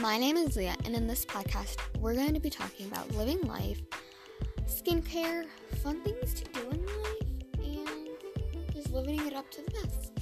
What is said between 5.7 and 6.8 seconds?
fun things to do